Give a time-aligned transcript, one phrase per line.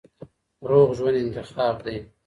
[0.69, 1.97] روغ ژوند انتخاب دی.